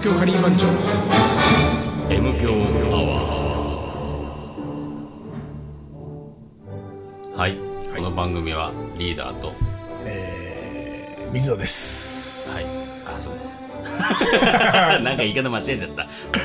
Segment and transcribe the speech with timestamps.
[0.00, 0.66] 東京カリー番長。
[2.08, 7.58] M 強アワーはい、
[7.94, 9.52] この番組はリーダーと。
[11.30, 12.48] 水野です。
[12.50, 12.64] はい。
[13.14, 13.76] あそうです。
[15.04, 16.02] なんか言い方間違えちゃった。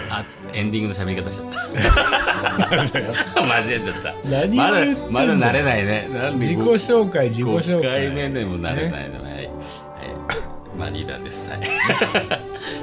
[0.10, 3.42] あエンディングの喋り方しちゃった。
[3.42, 4.14] 間違えちゃった。
[4.26, 4.70] 何ま
[5.10, 6.10] まだ慣れないね。
[6.34, 9.50] 自己紹介自己紹5介回目でも慣れないの、はい、はい、
[10.78, 11.50] まあリーダーです。
[11.50, 11.60] はい、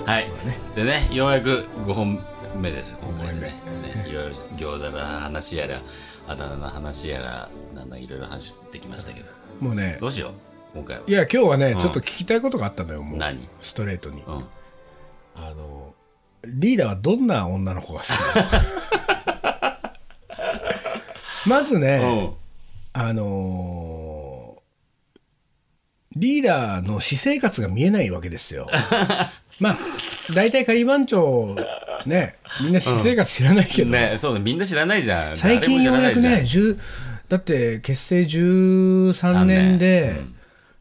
[0.07, 0.31] はい、
[0.75, 2.25] でねようやく5本
[2.57, 3.53] 目です今回でね
[3.95, 5.81] ねいろいろ餃子の話やら
[6.27, 9.27] あだ名の話やらなんだいろいろ話してきましたけど。
[9.61, 10.33] もうねどうしよう
[10.75, 11.03] 今回は。
[11.07, 11.79] いや今日はね、ん。
[11.79, 13.19] ちょっと聞きたいことがあったのよもう。
[13.19, 13.47] 何？
[13.61, 14.45] ストレートに、うん。
[15.35, 15.95] あの
[16.45, 19.73] リーダーはどんな女の子が好きなの？
[21.59, 22.33] まずね、
[22.93, 24.63] あのー
[26.15, 28.69] リーダーの私生活が見えないわけですよ。
[29.61, 29.79] まあ
[30.35, 31.55] 大体仮番長
[32.07, 35.37] ねみんな私生活知らないけど、ねそうだみんな知らないじゃん。
[35.37, 36.79] 最近ようやくね誰も10
[37.29, 40.21] だって結成13年で、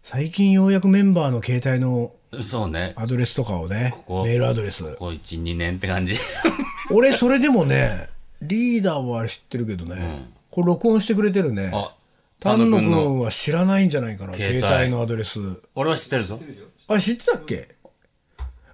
[0.03, 2.93] 最近ようやくメンバーの携帯のそうね。
[2.95, 4.83] アドレスとかをねこメールアドレス。
[4.83, 6.15] ここ12年って感じ。
[6.91, 8.09] 俺それでもね
[8.41, 11.71] リーダーは知ってるけどね、これ録音してくれてるね。
[11.73, 11.93] あ
[12.39, 14.61] 丹野君君は知らないんじゃないかな携帯。
[14.61, 15.39] 携帯のアドレス。
[15.75, 16.39] 俺は知ってるぞ。
[16.87, 17.69] あ知ってたっけ？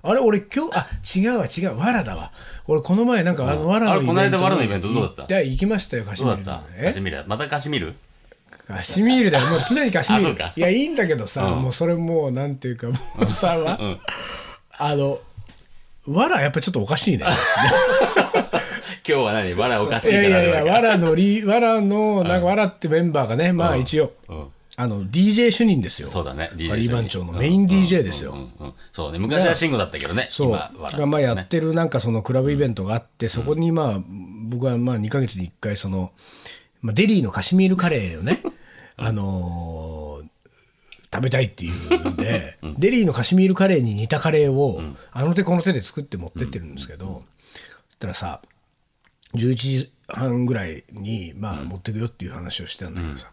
[0.09, 2.31] あれ俺今日あ違うわ違うわらだわ。
[2.67, 5.41] 俺この前なんかあのわらのあれこの間にわらのイベントどうだった？
[5.41, 7.93] 行行きましたよカシミールどうだったえカシミールまたカシミール？
[8.67, 9.45] カシミールだよ。
[9.51, 10.43] もう常にカシミール。
[10.55, 11.61] いやいいんだけどさ、うん。
[11.63, 13.99] もうそれもうなんていうかもうさ、ん。
[14.79, 15.19] あの
[16.07, 17.25] わらやっぱちょっとおかしいね。
[19.07, 19.53] 今日は何？
[19.55, 24.47] わらおかしいいからやいやいやわらのリわらのなんかわらってメンバーがねまあ一応、うん
[24.79, 26.07] あの DJ 主任ですよ。
[26.07, 26.49] そうだね。
[26.49, 28.37] カリー番長のメイン DJ ですよ、
[28.93, 29.17] そうね。
[29.17, 30.27] 昔は慎吾だったけどね。
[30.29, 30.51] そう。
[30.51, 34.01] がまあやってるなんかそのクラブイベントがあって、そこにまあ
[34.43, 36.11] 僕はまあ2ヶ月に1回その、
[36.81, 38.43] まあ、デリーのカシミールカレーをね、
[38.97, 40.27] あのー
[41.11, 47.23] 食べたいっていうんで、 デリーのカシミールカレーに似たカレーを、あの手この手で作って持ってってるんですけど、
[47.87, 48.41] そしたらさ
[49.33, 53.29] 11時半ぐらいに、まあ、持ってくよっていう話をしてたんだけどさ、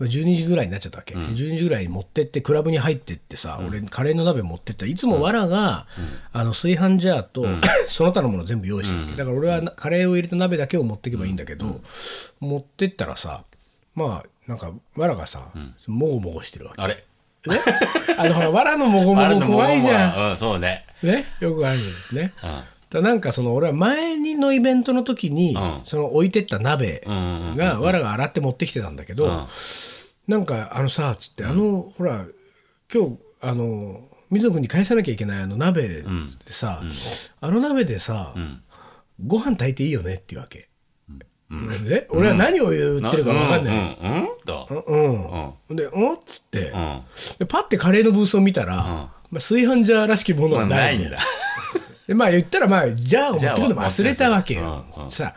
[0.00, 4.84] 12時ぐらいになっちゃったわけ、12時ぐらいに持ってってクラブに入ってってさ、俺カレーの鍋持ってった。
[4.86, 5.86] いつもわらが、
[6.32, 7.46] あの炊飯ジャーと、
[7.88, 11.80] その他のもの全部用意してるわけ、だから俺はなカレーを入れた鍋だけを持っていけばいいんだけど、
[12.40, 13.44] 持ってったらさ
[13.94, 15.50] まあなんかわらがさ、
[15.86, 16.82] もごもごしてるわけ。
[16.82, 16.94] あれ？
[16.94, 17.02] ね
[18.18, 20.18] あのほらわらのもごもご怖いじゃん。
[20.18, 20.84] んうんそうね。
[21.02, 21.24] ね？
[21.40, 22.32] よくあるんですね。
[22.42, 25.80] うんだなんかその俺は前にのイベントの時に、ん。
[25.84, 29.48] その置いてった鍋がわらが洗って持ってきてたんだけど、ん。
[30.26, 32.26] なんかあのさつって、あのほら
[32.92, 36.04] 今日あの水野君に返さなきゃいけないあの鍋で
[36.46, 36.80] さ、
[37.40, 38.34] あの鍋でさ、
[39.24, 40.68] ご飯炊いていいよねっていうわけ。
[41.88, 43.98] で俺は何を言ってるか分かんない。
[45.70, 45.76] うん。
[45.76, 47.00] で「うん?」っつって、うん。
[47.38, 51.10] でパッてカレーのブースを見たら、まあ、炊飯ジャーらしきものまあがなないいんだ。
[51.10, 51.16] で
[52.14, 54.84] まあ言ったらまあジャーを持ってくるの忘れたわけよ。
[55.10, 55.34] さ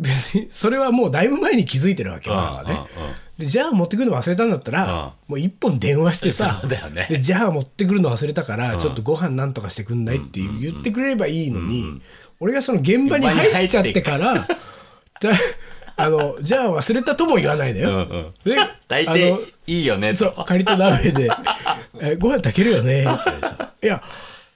[0.00, 2.80] 別にそれはもうだいぶ前に気づいてるわけよ、ね。
[3.38, 6.60] でジャー持ってくるの忘れたんだったら、もう一本電話してさ
[6.90, 7.06] ね。
[7.08, 12.00] でジャー持ってくるの忘れたから、ちょっとご飯なんとかしてくんないって言ってくれればいいのに、
[12.38, 14.46] 俺がその現場に入っちゃってから
[15.20, 15.32] じゃ
[15.96, 17.90] あのじゃあ忘れたとも言わないでよ。
[17.90, 18.34] うんうん。
[18.44, 18.56] で
[18.88, 21.28] 大あの抵いいよねそうと借りた鍋で
[22.00, 23.46] 「えご飯炊けるよね」って。
[23.46, 24.02] さいや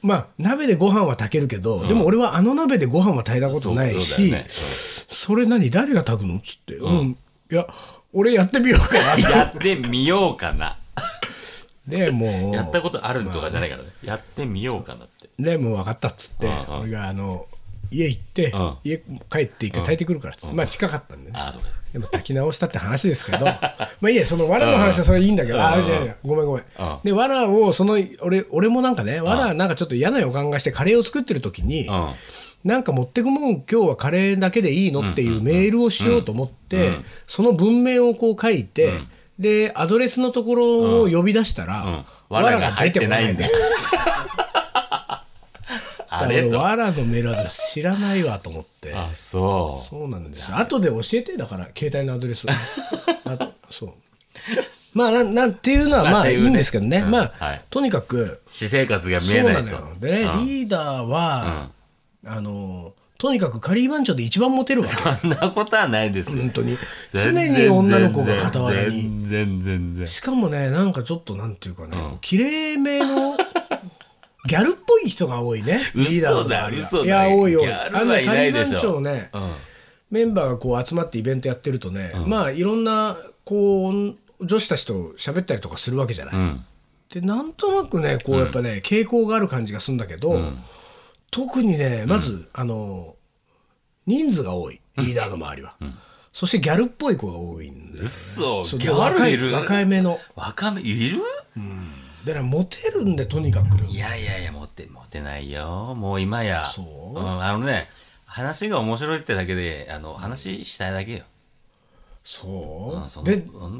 [0.04, 4.34] まあ鍋でご飯は炊けるけど、でも俺はあの鍋でご飯は炊いたことないし
[5.08, 6.36] それ何誰が炊くの？
[6.36, 7.16] っつって、うん。
[7.50, 7.66] いや
[8.12, 9.20] 俺やってみようかなと。
[9.32, 10.76] やってみようかな。
[11.88, 13.88] でもうやったことあるとかじゃないからね。
[14.02, 15.30] やってみようかなって。
[15.38, 17.46] でもう分かったっつって、俺があの
[17.90, 18.76] 家行って、うん。
[18.84, 21.38] 家帰って一回炊いてくるからっつって、まあ近かったんでね。
[21.38, 26.98] ああそうかでも炊き直したって話ですけど まあいいやその藁の話はそれいいんだけど、ああじゃあごめんごめん、うん。
[27.04, 32.10] で藁をその俺俺もなんかね藁なんかちょっと嫌な予感がしてカレーを作ってる時に、うん。
[32.64, 36.92] なんか持ってくもん今日はカレーだけでいいのっていうメールをしようと思って、
[37.28, 38.90] その文面をこう書いて、
[39.38, 42.04] でアドレスのところを呼び出したら、うん。
[42.30, 43.46] 藁が入ってないんだ
[46.20, 48.94] あれと俺藁のメールアドレス知らないわと思って。
[48.94, 50.58] あそうそうなんですよ。
[50.58, 52.46] 後で教えてだから携帯のアドレス。
[53.24, 53.92] あそう。
[54.94, 56.98] まあなんなんていうのはまあいいんですけどね。
[56.98, 59.88] うんまあ、はいとにかく私生活が見えないのよ。
[59.98, 61.70] でね、リーダーは、
[62.24, 64.94] あのとにかくカリー番長で一番モテるわけ。
[64.94, 66.76] そんなことはないですよ本当に
[67.12, 69.02] 常に女の子が傍らに。
[69.02, 73.36] 全然全然しかもねなんかちょっとなんていうかね、綺麗めの
[74.46, 75.80] ギャルっぽい人が多いね。
[75.94, 77.04] リーダーだ嘘だ。
[77.04, 77.66] いや、多い多い。
[77.66, 79.52] ギャルはいないでね、うん。
[80.10, 86.34] メンバーがこう集まってイベントやってるとね、まあいろんなこう女子たちと喋ったりとかするわけじゃない。
[86.34, 86.64] うん。
[87.12, 90.38] でなんとなくねこうやっぱね、傾向がある感じがするんだけど、
[91.30, 93.16] 特にねまず、あの
[94.06, 94.80] 人数が多い。
[94.96, 95.74] リーダーの周りは、
[96.32, 99.46] そしてギャルっぽい子が多いんで嘘そうギャルいる？
[99.52, 100.20] 若い若いめの。
[100.36, 101.18] 若めいる？
[102.24, 103.84] だからモテるんでとにかく。
[103.86, 105.94] いやいやいやモテモテないよ。
[105.96, 106.66] もう今や。
[106.66, 107.18] そう？
[107.18, 107.88] うん、あのね
[108.24, 111.24] 話が面白いってだけであの話したいだけよ。
[112.22, 112.48] そ
[112.94, 113.36] う、うんで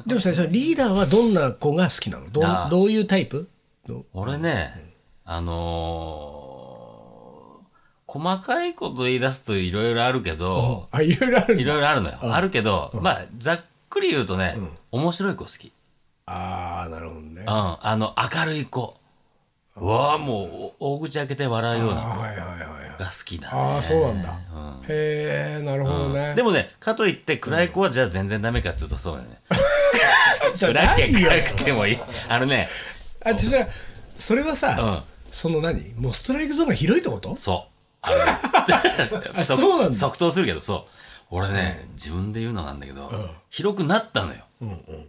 [0.07, 2.31] でもさリーダーはどんな子が好きなの？
[2.31, 3.49] どどういうタイプ？
[3.89, 4.93] ど俺ね、
[5.25, 6.55] あのー
[8.07, 12.19] 細かいこと言い出すといろいろあるけど、あいろいろあるいろいろあるのよ。
[12.21, 14.57] あるけど、まあ、ざっくり言うとね、
[14.93, 15.73] 面白い子好き。
[16.27, 17.47] ああなるほどねうん。
[17.47, 18.97] あの、明るい子。
[19.77, 22.07] うわあ、もう、大口開けて笑うような子
[22.99, 23.59] が好きだね。
[23.59, 24.39] ああそうなんだ、
[24.89, 29.41] へえなるほどね、でもね、かといって暗い子はじゃあ全然ダメかっていうとそうだよね。
[30.61, 31.99] 暗け何よ暗くてもいい。
[32.29, 32.69] あのね、
[33.25, 33.69] あそれは
[34.17, 35.93] それはさ、うんその何？
[35.95, 37.35] もうストライクゾーンが広いってこと？
[37.35, 38.07] そう。
[38.07, 40.91] あそうなんだ即答するけど、そう。
[41.31, 43.11] 俺ね、自分で言うのなんだけど、
[43.51, 44.45] 広くなったのよ。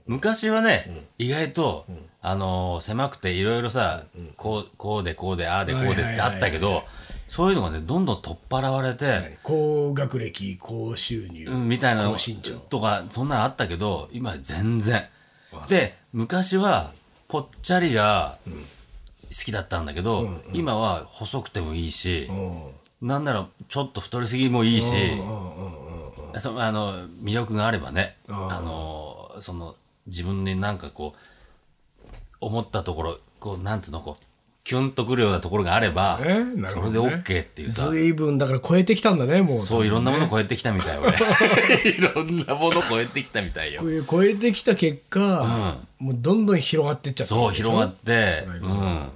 [0.08, 1.86] 昔はね、意外と、
[2.22, 4.04] あのー狭くていろいろさ、
[4.38, 6.84] こう、こうでこうで、ああでこうでってあったけど、
[7.28, 15.06] そういうのがね、どんどん取っ払われて、高学歴高収入、うんみたいなの高身長とか、そんなのあったけど、今は全然。
[15.68, 16.92] で、昔は、
[17.28, 18.52] ぽっちゃりが好
[19.46, 22.30] きだったんだけど、今は細くてもいいし、
[23.02, 24.88] なんならちょっと太りすぎもいいし、
[26.40, 29.76] そのあの魅力があればね、あのその
[30.08, 34.24] 自分になんかこう思ったところこうなんていうのこう
[34.64, 39.60] キュンとくるようなところがあれば、えなるそれで OK っていうさずいぶんだから超えてきたんだねもう。
[39.60, 41.12] そういろんなもの超えてきたみたい俺。
[41.88, 43.84] いろんなもの超えてきたみたいよ。
[44.10, 49.10] 超えてきた結果、もうどんどん広がってっちゃったそう広がって、いうん、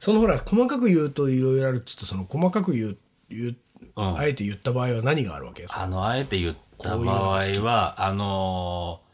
[0.00, 2.96] そのほら細かく言うといろいろあるっつってその細かく言う
[3.28, 3.56] 言う、
[3.96, 4.18] うん。
[4.18, 5.66] あえて言った場合は何があるわけ？
[5.68, 9.09] あのあえて言った場合はあのー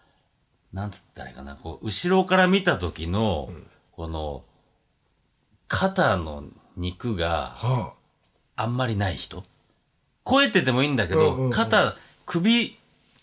[0.77, 3.51] なんつったらいいかなこう後ろから見た時の、
[3.93, 4.45] この
[5.69, 6.45] 肩の
[6.77, 7.95] 肉がは
[8.57, 8.67] あ。
[8.67, 9.43] んまりない人。
[10.29, 11.51] 超えててもいいんだけど、うんうんうん。
[11.51, 11.97] 肩
[12.27, 12.77] 首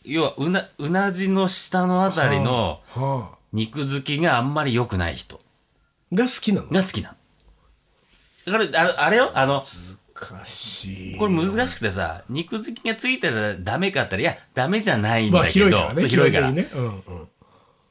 [0.04, 2.82] 要はうなうなじの下のあたりの
[3.52, 5.40] 肉付きがあんまり良くない人。
[6.12, 6.70] が好きなの？
[6.70, 7.16] が好きな
[8.48, 8.52] の。
[8.52, 9.32] だからあれあれよ？
[9.36, 9.64] あの
[10.16, 16.08] 難しいこれ難しくてさ肉付きがついてたらダメかったらいやダメじゃないんまあだけど、広いからね。
[16.08, 16.52] 広いから。
[16.52, 17.28] 基本的にね、うんうん、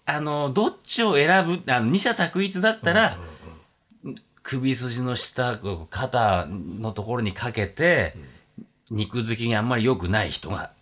[0.04, 3.16] あの、どっちを選ぶ、あの、二者択一だったら、
[4.42, 5.58] 首筋の下、
[5.90, 8.14] 肩のところにかけて、
[8.90, 10.72] 肉付きがあんまり良くない人が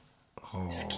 [0.53, 0.97] 好き。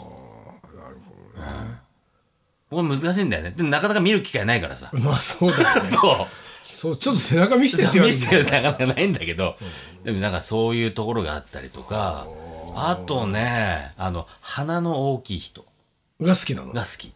[2.70, 3.50] これ難しいんだよね。
[3.50, 4.90] でもなかなか見る機会ないからさ。
[4.94, 6.26] まあそうだよね そう。
[6.62, 9.56] そうちょっと背中見せてって言われて見せてるなかなかないんだけど、
[10.04, 12.26] でもなんかそういうところがあったりとか、
[12.74, 15.66] あとね、あの、鼻の大きい人
[16.20, 16.72] が好きなの？
[16.72, 17.12] が好き。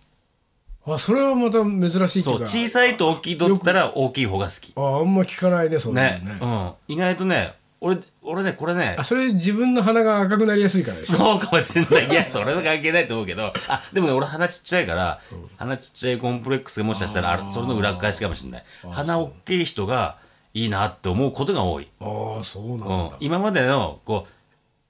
[0.95, 4.73] あそれはまた珍しいってそ、いううか小さいと大きいとって言ったら大きい方が好き。
[4.77, 6.73] ああんま聞かないねそんなのねねうん。
[6.89, 12.09] 意外とね、俺、俺ね、これねあ、それ自分の鼻が赤くなりやすいからそうかもしんない。
[12.09, 15.21] いや、それは関係ないと思うけど、あ、でもね、俺鼻ちっちゃいから、
[15.57, 18.65] 鼻ちっちゃいコンプレックスがもしかしたらある、それの裏返しかもしんない。
[18.91, 20.19] 鼻大きい人が
[20.55, 21.89] いいなって思うことが多い。
[22.01, 23.11] ああそうなんだ、うん。
[23.21, 24.33] 今までの、こう、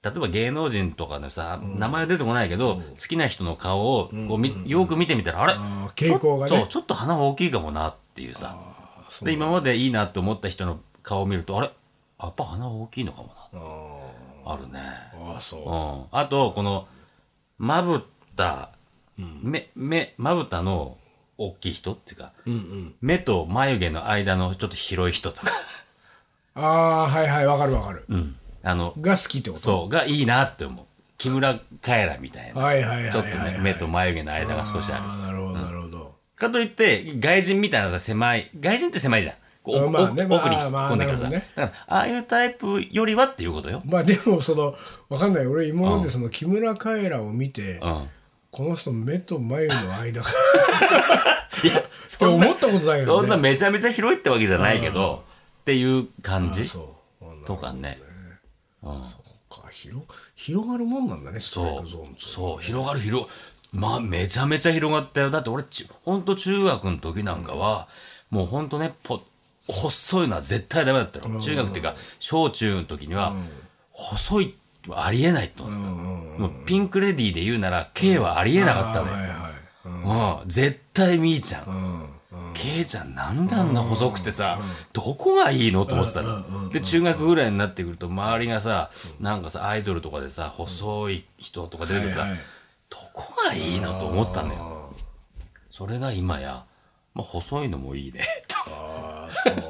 [0.03, 5.53] 例えば芸能人とかでさ、名前出てこないけど、好きな人の顔をこうみよく見てみたら、あれ？
[5.95, 6.65] 傾向がね。
[6.69, 8.55] ちょっと鼻が大きいかもなっていうさ。
[9.23, 11.71] で、今までいいなって思った人の顔を見ると、あれ？
[12.21, 14.53] やっぱ鼻大きいのかもな。
[14.53, 14.79] あるね。
[15.19, 15.61] ああそう。
[15.61, 16.19] うん。
[16.19, 16.87] あと、この、
[17.57, 18.03] まぶ
[18.35, 18.71] た、
[19.17, 20.97] 目、目、まぶたの
[21.37, 22.31] 大きい人っていうか、
[23.01, 25.51] 目と眉毛の間のちょっと広い人とか、
[26.55, 28.35] ああはいはいわかるわかる、うん。
[28.63, 29.61] あの、が好きってこと？
[29.61, 30.85] そう、がいいなって思う。
[31.17, 32.61] 木村カエラみたいな。
[32.61, 35.03] はいはいはいはいちょっとね、目と眉毛の間が少しある。
[35.03, 39.35] ああなるほどなるほど、かといって、外人みたいなさ、狭い、外人って狭いじゃん。
[39.63, 41.23] こう奥まあね奥奥にまあ引っ込んでくるさ。
[41.23, 43.81] まあだから、ああいうタイプよりはっていうことよ。
[43.85, 44.75] まあでもその
[45.09, 48.09] わかんない俺今までその木村カエラを見て、うん。
[48.49, 50.29] この人目と眉の間が
[51.63, 55.23] いや、ってそんな思ったことないよねそんなめちゃめちゃ広いってわけじゃないけど、
[55.61, 56.63] っていう感じ
[57.45, 57.99] とかね。
[58.93, 59.03] うん。
[59.03, 63.27] そっか広広がるもんなんだねストライクゾーンってそう広がる広
[63.71, 65.29] まあめちゃめちゃ広がったよ。
[65.29, 67.87] だって俺ちほんと中学の時なんかは、
[68.29, 69.21] もうほんとねぽ
[69.67, 71.39] 細いのは絶対ダメだったの。
[71.39, 73.35] 中学っていうか、小中の時には、
[73.91, 74.55] 細い
[74.87, 75.89] はありえないと思ってた。
[75.89, 79.13] もうピンクレディーで言うなら、K はありえなかったのよ。
[79.13, 79.49] はいは
[80.39, 80.41] い。
[80.43, 82.06] うん、絶対みーちゃん。
[82.57, 84.59] ケイちゃんなんであんな細くてさ、
[84.93, 86.69] どこがいいのと思ってたの。
[86.69, 92.27] で、中学ぐらいになってくると、周りがさ、なんかさ、アイドルとかでさ、細い人とか出てくるとさ
[92.89, 94.93] どこがいいのと思ってたんだよ。
[95.69, 96.65] それが今や、
[97.13, 98.21] まあ、細いのもいいね。
[98.67, 99.55] ああそう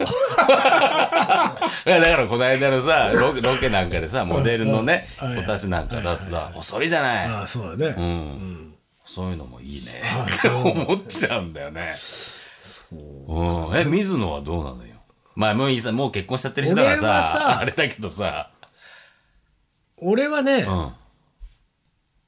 [1.86, 7.28] だからこの間のさ、ロケロケなんかでさ、モデルのね、子たちなんかだってさ、細いじゃない。
[7.28, 8.74] ああそうだね、うん。
[9.06, 9.92] そういうのもいいね。
[10.38, 11.96] って 思っちゃうんだよね。
[12.92, 13.78] うん。
[13.78, 14.96] え、水野はどうなのよ？
[15.36, 18.50] まあ、もういいさ、もう結婚しちゃってる人だからさ、さ あれだけどさ、
[19.98, 20.70] 俺はね、うん。
[20.70, 20.98] あ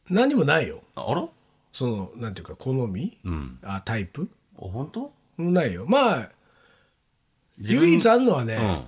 [0.09, 1.27] 何もないよら？
[1.71, 3.59] そのなんていうか好み、うん。
[3.63, 4.29] あタイプ？
[4.57, 5.13] あ、本当？
[5.37, 6.29] ないよまあ
[7.59, 8.83] 唯一あるのはね、うん。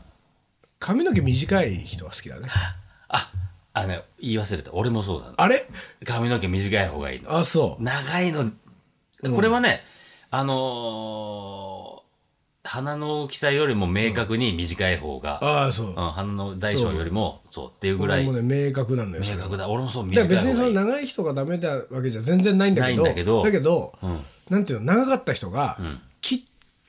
[0.80, 2.50] 髪の毛短い人が好きだね
[3.08, 3.32] あ、
[3.74, 4.74] あのね、言い忘れた。
[4.74, 5.34] 俺もそうだ。
[5.38, 5.68] あれ？
[6.06, 7.38] 髪の毛短い方がいいの。
[7.38, 8.52] あそう長いの、
[9.34, 9.84] これはね、
[10.32, 12.02] あのー
[12.64, 19.68] 鼻の大きさよりも明確に短い方が、ああそううん、鼻の大小よりも、そうっていうぐらい俺もね明確なんだよ明確だ。
[19.68, 20.30] 俺もそう短い方。
[20.30, 26.40] 別にその長い人がダメだわけじゃ全然ないんだけどだけどだけど、んなんていうの長かった人がん切っ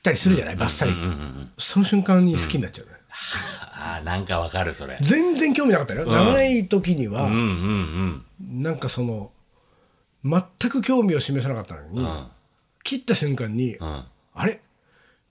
[0.03, 1.51] たりするじゃない、バッサリ、うんうんうん。
[1.57, 2.91] その瞬間に好きになっちゃうね、
[3.73, 4.97] ああ、なんかわかる、それ。
[5.01, 8.61] 全然興味なかったよ、長い時には、うんうんうん。
[8.61, 9.31] なんかその
[10.23, 12.27] 全く興味を示さなかったのに、うん。
[12.83, 14.03] 切った瞬間に、うん。
[14.35, 14.61] あれ？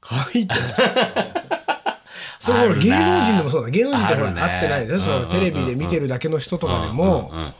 [0.01, 1.93] 可愛いってなっちゃう。
[2.39, 3.71] そうあるな芸能人でもそうだ。
[3.71, 7.55] 芸能人ってほら会ってないで、そうんのテレビで見てるだけの人とかでも、うんうん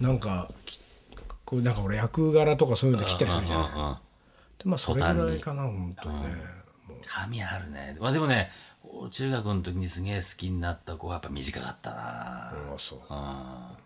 [0.00, 0.80] なんかき
[1.44, 3.96] こうなんか俺役柄とかそういうので切ったりするじゃない、うんうん。
[4.58, 6.22] でまあそれぐらいかな本当に。
[6.22, 6.28] ね、
[7.06, 7.96] 髪あるね。
[8.00, 8.50] まあでもね、
[9.10, 11.96] 中学の時にすげえ好きになった子はやっぱ短かったな。
[11.96, 12.98] あそう。
[13.08, 13.84] うん。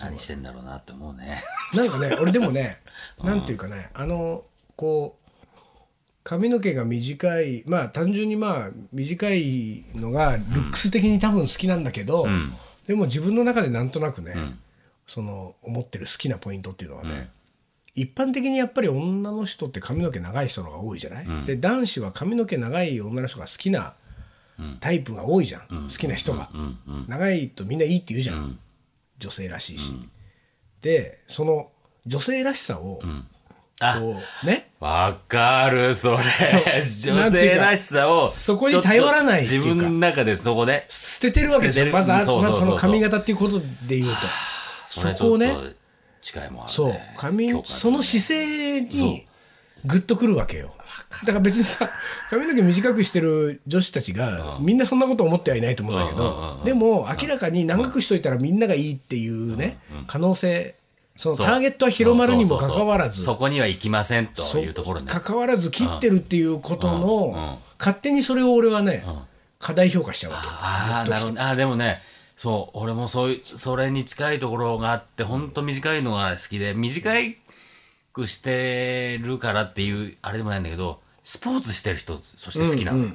[0.00, 1.42] 何してんだろうなって思うね。
[1.74, 2.80] なんかね俺でもね
[3.22, 4.44] なんていうかねあの
[4.78, 5.28] こう
[6.22, 12.54] 髪の毛が短いまあ単純にまあ短いのがルックス的に多分好きなんだけど、ん。
[12.86, 14.58] でも自分の中でなんとなくね、ん。
[15.06, 17.28] その思ってる好きなポイントっていうのはね、
[17.94, 23.94] 一般的にやっぱり女の人って髪の毛長い人の方が多いじゃない、で男子は髪の毛長い女の人が好きな
[24.78, 26.78] タイプが多いじゃん、好きな人が、うん。
[26.86, 27.04] うん。
[27.08, 28.58] 長いとみんないいって言うじゃん、
[29.18, 29.92] 女性らしいし、
[30.82, 31.70] でその
[32.06, 33.24] 女性らしさをあ
[33.80, 34.70] こうね。
[34.80, 36.24] わかる、それ。
[37.00, 38.28] 女性らしさを。
[38.28, 39.66] そこに頼らないっていうか。
[39.68, 40.84] ちょっと自分の中でそこで。
[40.88, 41.92] 捨ててるわけじゃん捨ててる。
[41.92, 44.14] まずまずその髪型っていうことで言うと。
[44.86, 45.56] それこをね。
[46.20, 46.74] 近いもんあるね。
[46.74, 46.94] そう。
[47.16, 49.26] 髪その姿勢に
[49.84, 50.74] グッとくるわけよ。
[51.24, 51.90] だから別にさ
[52.30, 60.74] 髪の毛短くしてる女子たちがみんなそんなこと思ってはいないと思うんだけどでも明らかに長くしといたらみんながいいっていうね可能性
[61.18, 63.22] そのターゲットは広まるにもかかわらず。
[63.22, 65.06] そこには行きませんというところね。
[65.10, 66.94] 関わらず切ってるっていうことうん。
[66.94, 67.00] うん。
[67.00, 69.04] の勝手にそれを俺はね
[69.58, 71.42] 過大評価しちゃうわけああ、なるほど。
[71.42, 72.00] ああ、でもね、
[72.36, 77.10] そう、俺もそういう、それに近いところがあって、ほんと短いのが好きで、短
[78.12, 83.04] くしてるからっていう、あれでもないんだけど、スポーツしてる人、そして好きなの。
[83.04, 83.10] よ。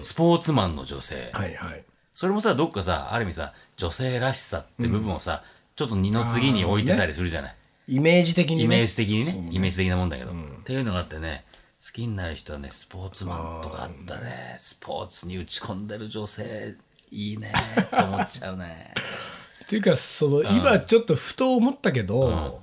[0.00, 1.30] スポーツマンの女性。
[1.32, 1.84] はいはい。
[2.14, 5.42] それもさ、どっかさ、ある意味さ、女性らしさって部分をさ、
[5.74, 7.56] ちょっと二の次に置いてたりするじゃない。
[7.88, 11.44] イメージ的にイメーねジ的にね、イメージ的なもんだけど、っていうのがあってね、
[11.84, 16.76] 好きになる人はね、スポーツマンとかあったね、スポーツに打ち込んでる女性、
[17.10, 17.52] いいね。
[17.94, 18.94] と思っちゃうね。
[19.64, 22.62] っていうかその今ちょっとふと思ったけど、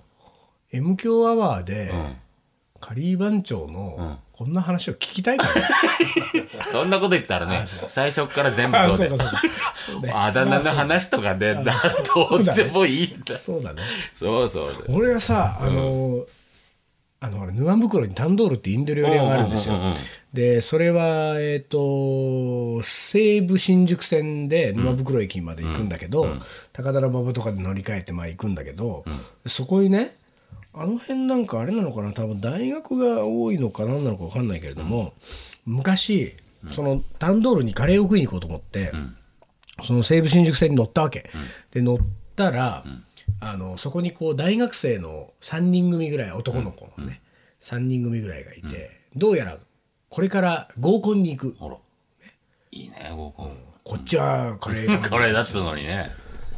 [0.71, 1.91] M 強アワーで、
[2.79, 9.09] カリー番長のこんな話を聞きたいから、 そんなこと言ったらね、最初から全部あそう
[10.01, 11.73] で あだ名の話とかで、なんど
[12.37, 13.13] うでもいい。
[13.13, 13.37] んだ。
[13.37, 13.81] そうだね。
[14.13, 14.85] そうそう。
[14.87, 16.25] 俺はさあの、
[17.19, 19.75] あのほら沼袋にタンドールってインド料理屋があるんですよ、
[20.31, 26.37] でそれはえっ、と西武新宿線で沼袋駅まで行くんだけど、
[26.71, 29.03] 高田馬場とかで乗り換えてまあ行くんだけど、
[29.45, 30.15] そこにね
[30.79, 32.13] あの辺なんかあれなのかな？
[32.13, 35.13] 多分大学が多いのか何なのか分かんないけれども、
[35.65, 36.37] 昔
[36.71, 38.93] そのタンドールにカレーを食いに行こうと思って、
[39.83, 41.29] その西武新宿線に乗ったわけ、
[41.71, 41.97] で乗っ
[42.35, 42.85] たら、
[43.41, 47.21] あのそこにこう大学生の3人組ぐらい男の子のね、
[47.61, 49.57] 3人組ぐらいがいて、どうやら
[50.09, 51.57] これから合コンに行く。
[52.71, 53.57] いいね、合コン。
[53.83, 56.09] こっちはカレー食べこれだっつうのにね。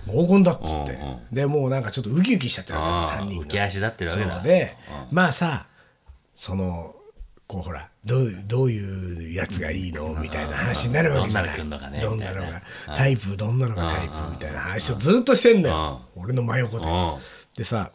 [0.07, 1.19] 合コンだっつって、うんうん。
[1.31, 3.45] でもうなんかちょっとウキウキしちゃってるわけああ3人が。
[3.45, 4.35] 浮き足立ってるわけだ。
[4.35, 4.77] そうで、
[5.11, 5.67] まあさ
[6.35, 6.95] その
[7.47, 11.57] こうほらどうどういうやつがいいのみたいな話になるわけじゃない。
[11.57, 12.61] どんなの来んのかねどんなのがな
[12.95, 16.01] タイプどんなのがタイプみたいな話をずっとしてんだよ。
[16.15, 16.85] 俺の真横で。
[16.85, 17.17] うん。
[17.55, 17.91] でさ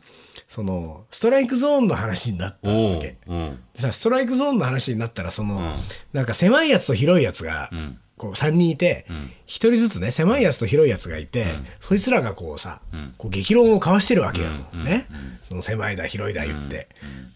[0.47, 3.17] そのストライクゾーンの話になったわけ。
[3.27, 3.59] うん。
[3.75, 5.75] でさストライクゾーンの話になったらその、
[6.13, 9.06] なんか狭いやつと広いやつが、んこう3人いて、
[9.46, 11.46] 一1人ずつね狭いやつと広いやつがいて、
[11.80, 12.80] そいつらがこうさ、
[13.18, 14.49] こう激論を交わしてるわけよ、
[14.85, 15.06] ね、
[15.42, 16.88] その狭いだ広いだ言って、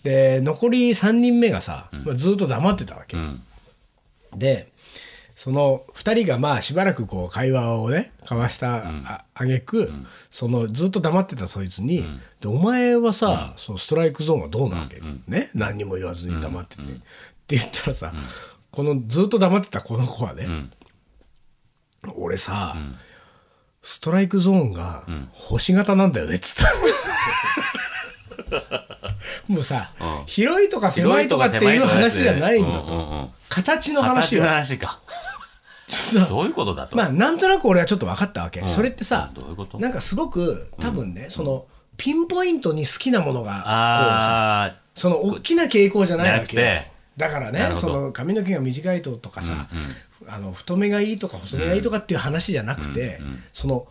[0.02, 3.42] で残り3人目がさ、まあ、ずっと黙ってたわけ、うん。
[4.34, 4.68] で
[5.36, 9.90] その2人がまあしばらくこう会話をね交わしたああげく、
[10.30, 12.04] そのずっと黙ってたそいつに
[12.40, 15.50] 「でお前はさ、そのストライクゾーンはどうなわけ、ね。
[15.54, 18.12] 何にも言わずに黙ってて」って言ったらさ、
[18.70, 20.46] このずっと黙ってたこの子はね、
[22.14, 22.76] 俺さ、
[23.82, 26.72] ストライクゾーンが星型なんだよねっつった。
[29.48, 29.90] もうさ、
[30.26, 34.78] 広いとか狭いとかっていう話じゃないんだと、うんうんうん形の話形のよ話
[36.28, 36.96] どういうことだと？
[36.96, 46.62] まあなんとなく俺はちょっと分かったわけ、それってさどうなんかすごく多分ね、そのピンポイントに好きなものがこうさあその大きな傾向じゃないわけよ
[47.16, 49.68] だからねその髪の毛が短いととかさ、
[50.28, 53.20] あの太めがいいとか細めがいいとかっていう話じゃなくて、
[53.52, 53.86] その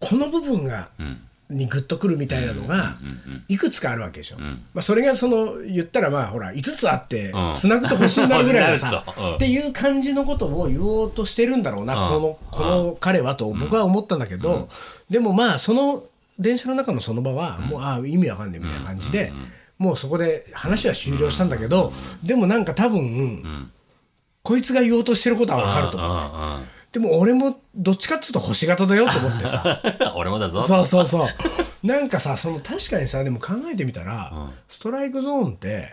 [0.00, 0.90] この部分が、
[1.50, 2.98] にグッとくるみたいなのが
[3.48, 7.54] いくつかあるわけでしょ、まあ、それがその言ったらまあほら5つあってうん。
[7.56, 9.04] つなぐと星になるぐらいのさ、
[9.36, 14.68] っていう感じのことを言おうとしてるんだろうな、このこの彼はと僕は思ったんだけど、
[15.08, 16.04] でもまあその
[16.38, 19.32] 電車の中のその場はもう、ああ意味わかんねえみたいな感じで、
[19.78, 21.92] もうそこで話は終了したんだけど、
[22.22, 23.70] でもなんか多分、
[24.42, 26.10] こいつが言おうとしてることはわかると思う。
[26.10, 29.80] うんうんでも俺もどっちかっていうと星型だよと思ってさ。
[30.16, 30.62] 俺もだぞ。
[30.62, 31.28] そうそうそう。
[31.86, 35.92] なんかさ、その確かにさ、でも考えてみたら、ストライクゾーンって、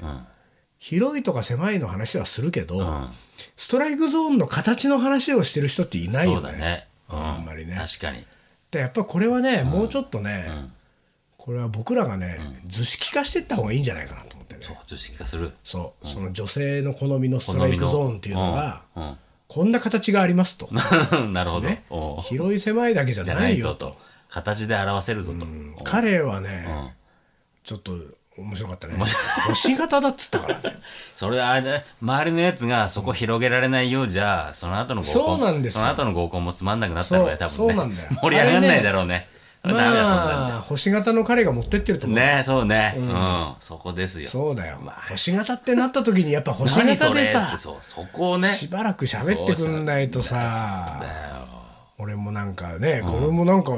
[0.79, 3.09] 広いとか狭いの話はするけど、
[3.57, 6.47] ストライクゾーンの形の話をしてる人っていないよね。
[6.47, 6.87] そうだね。
[7.09, 7.25] うん。
[7.25, 7.75] あんまりね。
[7.75, 8.23] 確かに。
[8.71, 10.49] でやっぱこれはね、もうちょっとね、
[11.45, 14.61] これは僕らがね、図式化していった方がいいんじゃないかなと思ってね。
[14.63, 15.51] そう図式化する。
[15.63, 19.17] そう、その女性の好みのストライクゾーンっていうのが、うん。
[19.47, 20.67] こんな形がありますと。
[20.71, 20.73] う
[21.21, 21.67] んなるほど。
[21.67, 21.83] ね。
[22.23, 23.95] 広い狭いだけじゃないいぞと。
[24.27, 25.45] 形で表せるぞと。
[25.83, 26.95] 彼はね、
[27.63, 27.93] ちょっと
[28.39, 28.95] 面白かったね。
[29.47, 30.77] 星型だっつったからね。
[31.15, 35.81] それはあれね周りのやつがそこ広げられないようじゃその後の合コンそうなんですよ。
[35.81, 37.55] その後の合コンもつまんなくなったのね多分ね。
[37.55, 38.09] そうなんだよ。
[38.23, 39.34] 盛り上がんないだろうね
[39.73, 42.19] まあ、星型の彼が持ってってると思う。
[42.19, 42.95] ねそうね。
[42.97, 43.53] うん。
[43.59, 44.29] そこですよ。
[44.29, 44.79] そうだよ。
[45.09, 48.49] 星型ってなった時にやっぱ星型でさそうそこをね。
[48.49, 51.01] しばらく喋ってくんないとさ、
[51.97, 53.71] 俺もなんかね、これもなんか、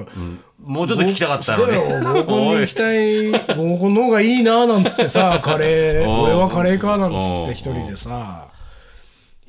[0.59, 8.47] もうちょっと聞きたかったのそうだよ合にコン に行きたい、合コンの方がいいななんつってさ、 カレー、俺はカレーかなんつって一人でさ、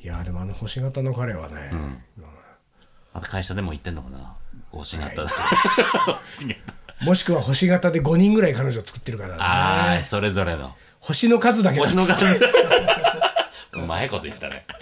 [0.01, 1.71] いや、でもあの星型の彼はね、
[3.11, 4.35] また会社でも言ってんのかな
[4.71, 5.29] 星型だ
[6.19, 6.55] 星型
[7.01, 9.35] もしくは星型で5人ぐらい彼女作ってるからね。
[9.39, 10.75] ああそれぞれの。
[10.99, 11.85] 星の数だけだ。
[11.85, 12.25] 星の数。
[13.73, 14.65] うまいこと言ったね。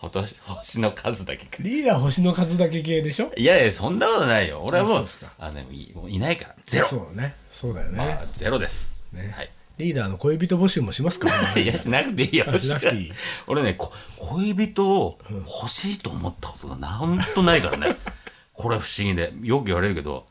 [0.00, 1.58] 星星の数だけか。
[1.60, 3.30] リーダー星の数だけ系でしょ？
[3.36, 4.62] いやいやそんなことないよ。
[4.64, 5.06] 俺はもう
[5.38, 6.54] あでもいもういないから。
[6.66, 6.86] ゼロ。
[6.86, 7.34] そうね。
[7.50, 7.98] そうだよね。
[7.98, 9.32] まあゼロです、ね。
[9.36, 12.46] はいリーダーの恋人募集もしますか いやしなくていいよ。
[12.48, 13.12] あしなくていい。
[13.46, 17.96] 俺ねこ恋人を欲しいと思ったことがなんとないからね。
[18.52, 19.32] これ不思議で。
[19.42, 20.26] よく言われるけど。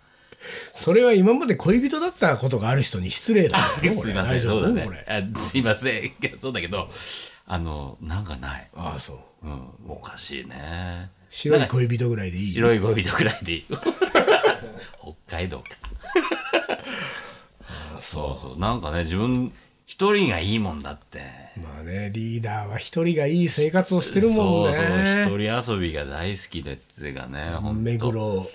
[0.74, 3.58] それは今まで恋人だったことがある人に失礼だ。
[3.60, 4.42] すいません。
[4.42, 5.32] これそうだね。
[5.38, 6.12] すいません。
[6.40, 6.90] そうだけど。
[7.50, 9.48] あのなんかない、ああ、そう。
[9.48, 11.10] うん、おかしいね。
[11.30, 12.44] 白い恋人ぐらいでいい。
[12.44, 13.66] 白い恋人くらいでいい。
[15.28, 15.66] 北海道か
[18.02, 18.60] そうそう。
[18.60, 19.52] なんかね自分
[19.86, 21.20] 一人がいいもんだって。
[21.62, 24.74] まあね、リーダーは一人がいい生活をしてるもんね。
[24.74, 25.40] そうそう。
[25.40, 28.46] 一人遊びが大好きでってがねほんと目黒、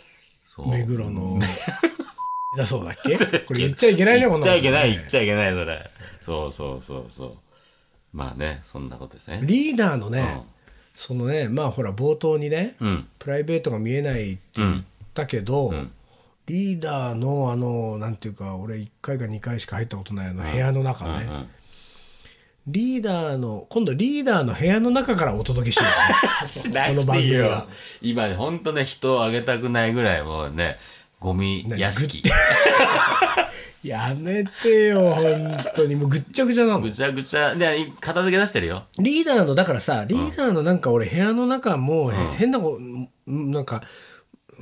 [0.67, 1.39] 目黒の、
[2.57, 3.17] だそうだっけ？
[3.41, 5.91] これ言っちゃいけないね、こんなことね言っちゃいけない言っちゃいけないそれ。
[6.21, 7.37] そうそうそうそう。
[8.13, 9.41] まあねそんなことですね。
[9.43, 10.43] リーダーのね、
[10.95, 13.09] そのね、まあほら、冒頭にね、うん。
[13.19, 15.73] プライベートが見えないって言ったけど、
[16.47, 21.49] リーダーのあのなんていうか俺1回か2回しか入ったことないあの部屋の中ね、うん
[22.69, 27.45] リーダーの今度リーダーの部屋の中からお届けしよう、ね、 しなこのくていいよ。
[27.45, 27.67] 番
[28.03, 28.29] 組は。
[28.29, 30.79] 今、ほんとね、人をあげたくないぐらいもうね、
[31.19, 32.23] ゴミ屋敷。
[33.83, 35.97] やめてよ本当に。
[35.97, 36.81] もうぐっちゃぐちゃなの。
[36.81, 37.57] ぐちゃぐちゃ。
[37.57, 38.85] で、片付け出してるよ。
[38.97, 42.79] リーダーのだからさリーダーのなんか俺部屋の中もへ変なこ
[43.27, 43.83] なんか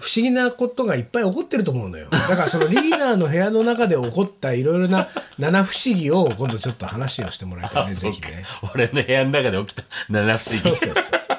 [0.00, 2.08] 不思議なことがいっぱい起こってると思うのよ。
[2.10, 5.08] だからそのリーダーの部屋の中で起こったいろいろな
[5.38, 8.44] 七不思議を今度ちょっと話をしてもらいたいね、ぜひね。
[8.74, 10.76] 俺の部屋の中で起きた七不思議。
[10.76, 11.30] そうそうそう。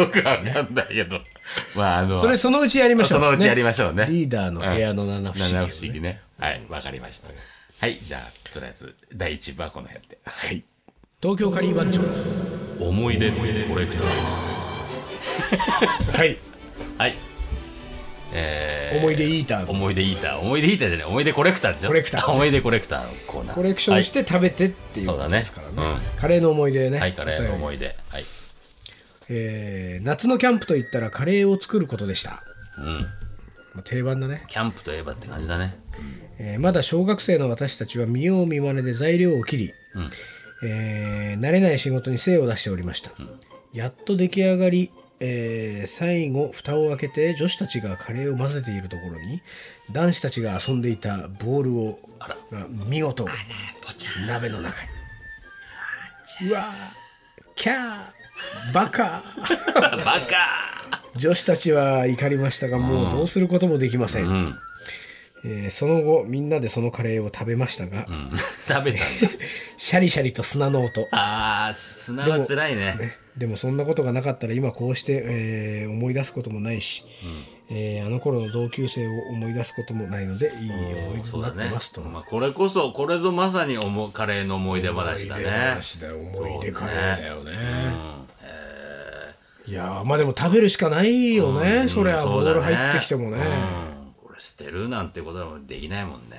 [0.00, 1.20] よくわかんないけど。
[1.76, 3.20] まあ、あの、それそのうちやりましょう。
[3.20, 4.06] そのうちやりましょうね。
[4.08, 6.20] リーダーの部屋の七不思議、七不思議ね。
[6.38, 7.28] はい、わかりました。
[7.80, 10.18] はい、じゃあ、とりあえず、第一部はこの辺で。
[10.24, 10.64] はい。
[11.20, 12.00] 東京カリー番長。
[12.80, 14.06] 思い出コレクター。
[16.16, 16.38] はい。
[16.96, 17.27] はい。
[18.32, 20.38] えー、思い出イーターの思い出イーター。
[20.40, 21.88] 思い出イーターじゃない、思い出コレクターでしょ。
[21.88, 23.54] コレクター思い出コレクターのコーナー。
[23.54, 25.74] コレクションして食べてっていうそうだねことですからね。
[25.76, 26.98] うんカレーの思い出ね。
[26.98, 27.86] はい、はい、カレーの思い出。
[27.86, 28.24] はい。
[29.30, 32.42] えー夏のキャンプといったらカレーを作ることでした。
[32.76, 32.84] うん。
[33.74, 34.44] まあ定番だね。
[34.48, 35.78] キャンプといえばって感じだね。
[36.38, 40.10] えーまだ小学生の私たちは見よう見まねで材料を切り、うん。
[40.68, 43.12] えー慣れない仕事に精を出しておりました、
[43.72, 49.42] やっと出来上がり、えー最後蓋を開けて女子たちがカレーを混ぜているところに
[49.90, 51.98] 男子たちが遊んでいたボールを
[52.86, 54.26] 見事ぽちゃん。
[54.26, 56.50] 鍋の中に。
[56.50, 59.24] うわーキャーバカ。
[60.04, 60.78] バカ。
[61.16, 64.58] 女子たちは怒りましたがもうどうすることもできません、うん。
[65.44, 68.30] えーその後みんなでそのカレーを食べましたが、うん
[68.68, 69.04] 食べたんだ。
[69.76, 72.96] シャリシャリと砂の音あー、砂は辛いね。
[72.98, 77.04] ね、でもそんなことがなかったら今こうして、えー思い出すこともないし、
[77.70, 82.00] えーあの頃の同級生を思い出すこともないのでいい思い出になってますと。。
[82.02, 85.58] まあ、これこそ、これぞまさにおもカレーの思い出話だ思い出ね。
[85.70, 87.52] 話だよ思い出カレーだよね。
[87.52, 87.54] う
[88.14, 88.28] ん
[89.66, 93.97] いやーまあでも食べるしかないよね、そりゃボール入ってきてもね、うんこ
[94.38, 96.38] れ捨てるなんてことはできないもんね。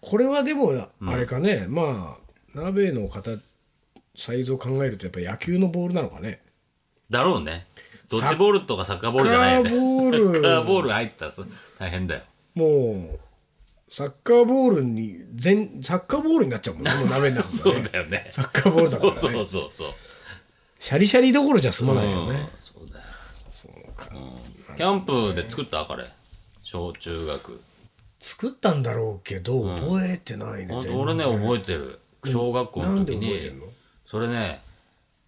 [0.00, 0.72] これはでも
[1.06, 3.32] あれかね、まあ鍋の型
[4.16, 6.40] サイズを考えるとやっぱ野球のボールなのかね
[7.10, 7.66] だろうね。
[8.08, 9.70] ドッジボールとかサッカーボールじゃないよね。
[9.70, 11.44] サッカーボールサッカーボール入ったらそ
[11.78, 12.20] 大変だよ。
[12.54, 13.20] もう
[13.92, 18.28] サッカーボールに全サッカーボールになっちゃうもんねもう鍋になる そうだよね。
[18.30, 19.94] サッカーボールだからねそうそうそうそう。
[20.78, 22.48] シャリシャリどころじゃ済まないようんね。
[22.60, 23.04] そうだよ。
[24.14, 25.84] うんキャンプで作った？
[25.84, 26.06] カレー。
[26.70, 27.60] 小中学。
[28.20, 30.68] 作ったんだろうけど、覚えてないね。
[30.68, 31.98] 全然俺ね、覚えてる。
[32.26, 33.66] 小学校なんでの時に覚えてんの？
[34.04, 34.60] それね、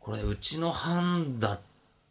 [0.00, 1.60] これうちの班だっ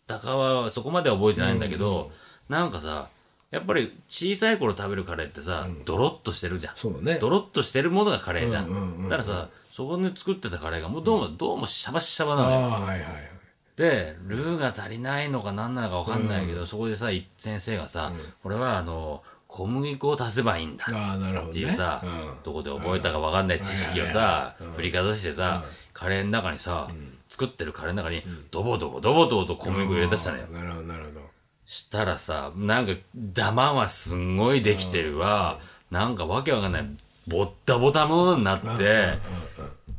[0.08, 2.12] たかはそこまでは覚えてないんだけど、
[2.50, 3.10] なんかさ、
[3.52, 6.74] やっぱり小さい頃食べるカレーってさ、ドロッとしてるじゃん。
[6.76, 9.06] そうだねドロッとしてるものがカレーじゃん。
[9.10, 12.58] たださ、そこで作ってたカレーがもうどうも、どうもシャバシャバなのよ。
[12.58, 13.32] ああ、はいはいはい。
[13.80, 18.12] で、ルーが足りないのか何なのか分かんないけど、そこでさ、い先生がさ、
[18.44, 20.86] これはあの、小麦粉を足せばいいんだ。
[20.86, 22.34] っていうさ、うん。
[22.44, 25.64] どこで覚えたか分かんない知識をさ、振りかざしてさ、
[25.94, 26.90] カレーの中にさ、
[27.30, 30.48] 作ってるカレーの中に、ドボドボドボドボと小麦粉入れ出したのよ。
[30.48, 31.22] なるほど、なるほど。
[31.66, 35.58] したらさ、なんか、ダマはすんごいできてるわ、
[35.90, 36.86] なんかわけわかんない、
[37.30, 39.20] ボッタボタものになって、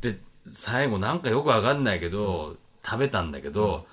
[0.01, 3.85] で、最後なんかよくわかんないけど、食べたんだけど、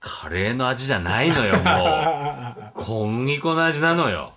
[0.00, 2.72] カレーの味じゃないのよ、もう。
[2.82, 4.32] 小麦粉の味なのよ。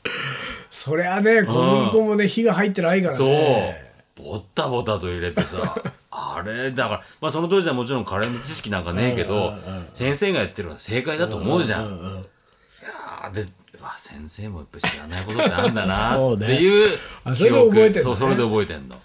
[0.69, 3.89] そりゃね、小麦粉もね、火が入ってないからそうね。。
[4.15, 5.75] ボッタボタと入れてさ、
[6.11, 9.53] あれ、だから、まあその当時はもちろんカレーの知識なんかねえけど、
[9.93, 11.85] 先生がやってるのは正解だと思うじゃん。
[11.85, 18.97] いやーで、うわ、先生もやっぱり知らないことってあんだなっていうあそれで覚えてんのねそう、それで覚えてんの。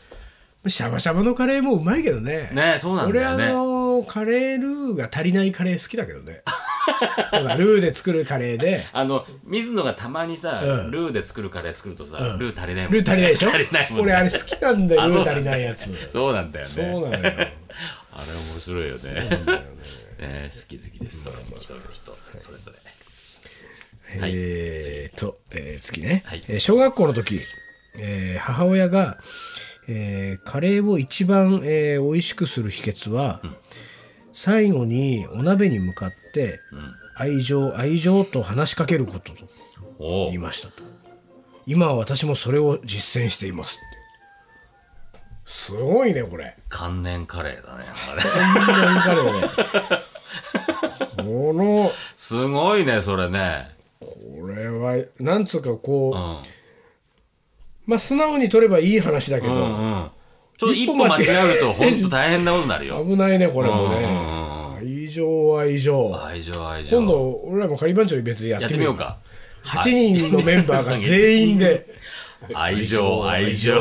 [0.67, 2.51] シャバシャバのカレーもうまいけどね。
[2.53, 6.43] ねそうなんだよね俺あの、カレールーが足りないカレー好きだけどね。
[7.57, 13.51] ルーで作るカレーで、あの、水野がたまにさ、うんルーで作るカレー作るとさ、ルー足りないもんルー足りないでしょ？
[13.51, 16.11] 足りないもんね俺あれ好きなんだよ、ルー足りないやつ。
[16.11, 16.73] そうなんだよね。
[16.73, 17.33] そうなのよ。
[18.13, 19.13] あれ面白いよね。
[20.19, 21.25] ね 好き好きです。
[21.25, 24.21] それ人の人、それぞれ。
[24.21, 27.41] はいえーっと、えー次ね、はいえー小学校の時、
[27.99, 29.19] えー母親が、
[29.89, 33.41] えーカレーを一番、えー美味しくする秘訣は、
[34.33, 36.61] 最後にお鍋に向かって、
[37.17, 39.49] 愛情愛情と話しかけることと
[39.99, 40.83] お言いましたと。
[41.67, 44.05] 今は私もそれを実践していますって。
[45.47, 46.57] すごいねこれ。
[46.69, 47.85] 関連カレーだね。
[47.85, 49.49] なんかねこんなにカレーね。
[51.17, 51.91] この。
[52.17, 53.75] すごいね、それね。
[54.01, 56.54] これはなんつうかこう、うん。
[57.87, 59.65] まあ素直に取ればいい話だけど、うんう
[59.97, 60.11] ん。
[60.57, 63.05] ちょっと一歩間違えると本当大変なことになるよ。
[63.05, 66.99] 危ないねこれもうんうんね愛情愛情愛情愛情。
[66.99, 69.19] 今度俺らも仮番長イベントでやっててみようか。
[69.65, 69.83] 8
[70.19, 71.87] 人のメンバーが全員で
[72.53, 73.79] 愛情愛情。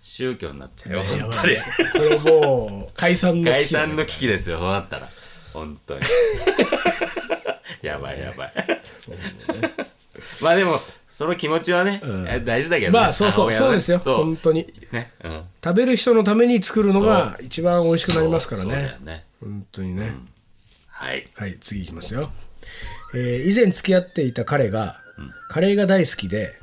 [0.00, 1.56] 宗教になっちゃうよ、本当に。
[1.92, 5.08] これもう解散の解危機だね散の危機ですよ、そうなったら。
[5.52, 6.00] 本当に。
[7.82, 8.52] やばいやばい。
[10.42, 10.80] まあでも、
[11.18, 13.00] その気持ちはね、え大事だけどね。
[13.00, 13.72] まあそうそう、母親はね。
[13.72, 13.98] そうですよ。
[13.98, 14.16] そう。
[14.18, 14.72] 本当に。
[14.92, 15.10] ね。
[15.24, 15.42] うん。
[15.64, 19.24] 食べる人のために作るのが一番美味しくなりますからそうだねよね。
[19.40, 20.14] 本当にね、
[20.86, 21.26] はい。
[21.34, 22.30] はい次いきますよ、
[23.16, 25.00] えー以前付き合っていた彼が、
[25.48, 26.56] カレーが大好きで、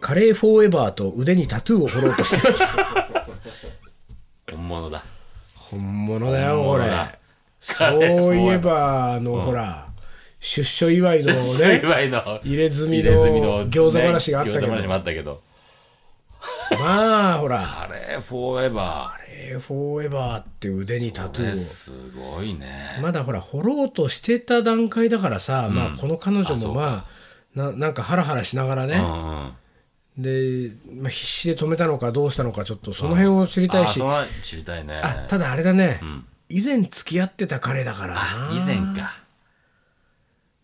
[0.00, 3.26] カレーフォーエバーと腕にタトゥーを彫ろうとしてました
[4.56, 5.04] 本物だ。
[5.54, 6.90] 本物だよこれ。
[7.60, 9.91] そういえばあの、ほら
[10.42, 15.40] 出所祝いのね祝いの入れ墨の入れ墨の餃子話があったけどねあけど。
[16.72, 21.54] まあほらカレーフォーエバカレーフォーエバーって腕にタトゥー。
[21.54, 22.98] すごいね。
[23.00, 29.40] まだほら掘ろうとしてた段階だからさ、まあこの彼女もまあななんかハラハラしながらね、うん
[30.16, 30.22] うん。
[30.22, 34.96] で、まあ、必死で止めたのかどうしたのかちょっとその辺を知りたいし、あその知りたいね。
[34.96, 36.00] あただあれだね、
[36.48, 39.21] 以前付き合ってた彼だからな以前か。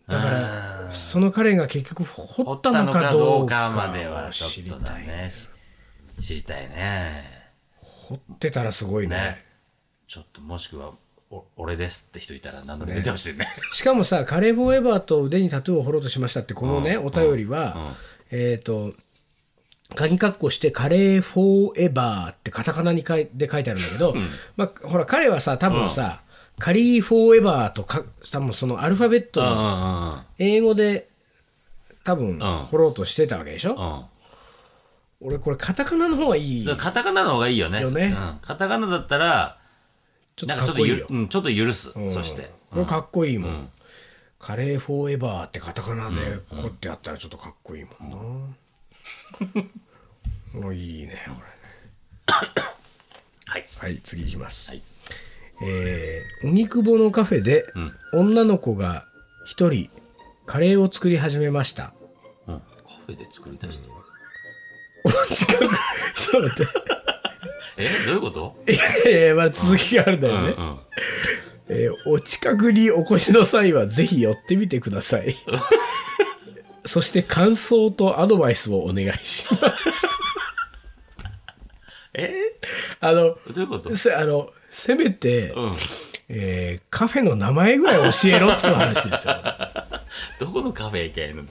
[0.08, 5.30] だからその彼が結局掘掘っったたのかどどうかうかまではちょ知りっとだたいね。
[6.20, 7.24] 知りたいね。
[7.80, 9.44] 掘ってたらすごいねね。
[10.06, 10.92] ちょっともしくは、
[11.30, 13.46] お俺ですって人いたら何度も出てほしいね。
[13.72, 17.94] しかもさカレーフォーエバーと腕にタトゥーを彫ろうとしましたってこのね、お便りは、
[18.30, 18.94] えっ、と
[19.94, 24.14] 鍵括弧してカレーフォーエバーってカタカナに書いで書いてあるんだけど、
[24.56, 26.20] まあ、ほら彼はさ多分さ、
[26.58, 31.08] カリーフォーエバーとか多分そのアルファベットの英語で
[32.04, 34.08] 多分掘ろうとしてたわけでしょ、
[35.20, 35.28] うん。
[35.28, 37.82] 俺これカタカナの方がいいカタカナの方がいいよね。
[37.82, 38.06] よね。
[38.06, 38.38] うん。
[38.40, 39.58] カタカナだったら、
[40.36, 41.92] ちょっととかっこいいよ、ゆうん、ちょっと許す。
[42.10, 42.50] そして。
[42.70, 43.70] これかっこいいもん、
[44.38, 46.16] カレーフォーエバーってカタカナで
[46.50, 48.16] 掘ってあったらちょっとかっこいいもんな、
[50.60, 51.26] もう いいね
[52.26, 52.34] こ
[53.46, 53.62] はい。
[53.62, 54.82] れはい次いきます、はい
[55.62, 57.64] えー、荻窪のカフェで
[58.12, 59.04] 女の子が
[59.44, 59.90] 一人
[60.46, 61.92] カレーを作り始めました。
[62.46, 62.58] うん。
[62.58, 62.64] カ
[63.06, 63.88] フェで作り出して。
[66.14, 66.42] そう。
[66.42, 66.72] 待って。
[67.80, 68.54] えどういうこと？
[68.68, 70.78] いやいやまだ続きがあるんだよね、うん。
[71.68, 75.34] えーお近くにお越しの際はぜひ寄ってみてください。
[76.84, 80.08] そして感想とアドバイスをお願いします。
[82.14, 82.32] え？
[83.00, 83.94] あのどういうこと？
[83.96, 85.74] せあのせめて、うん。
[86.30, 89.34] えーカフェの名前ぐらい教えろっていう話ですよ。
[90.38, 91.42] どこのカフェ行けばいいの？